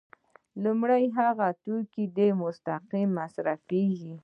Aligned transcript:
لومړی 0.63 1.03
هغه 1.17 1.47
توکي 1.63 2.05
دي 2.15 2.27
چې 2.31 2.37
مستقیم 2.41 3.09
مصرفیږي. 3.19 4.13